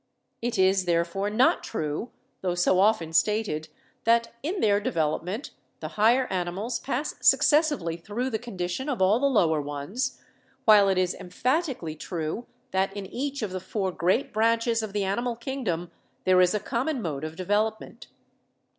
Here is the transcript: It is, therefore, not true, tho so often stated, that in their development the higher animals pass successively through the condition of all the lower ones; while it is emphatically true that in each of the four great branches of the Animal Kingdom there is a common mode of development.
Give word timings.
It 0.41 0.57
is, 0.57 0.85
therefore, 0.85 1.29
not 1.29 1.63
true, 1.63 2.09
tho 2.41 2.55
so 2.55 2.79
often 2.79 3.13
stated, 3.13 3.67
that 4.03 4.33
in 4.41 4.59
their 4.59 4.79
development 4.79 5.51
the 5.79 5.89
higher 5.89 6.25
animals 6.33 6.79
pass 6.79 7.13
successively 7.21 7.97
through 7.97 8.31
the 8.31 8.39
condition 8.39 8.89
of 8.89 8.99
all 8.99 9.19
the 9.19 9.29
lower 9.29 9.61
ones; 9.61 10.19
while 10.65 10.89
it 10.89 10.97
is 10.97 11.13
emphatically 11.13 11.93
true 11.93 12.47
that 12.71 12.97
in 12.97 13.05
each 13.05 13.43
of 13.43 13.51
the 13.51 13.59
four 13.59 13.91
great 13.91 14.33
branches 14.33 14.81
of 14.81 14.93
the 14.93 15.03
Animal 15.03 15.35
Kingdom 15.35 15.91
there 16.23 16.41
is 16.41 16.55
a 16.55 16.59
common 16.59 16.99
mode 17.03 17.23
of 17.23 17.35
development. 17.35 18.07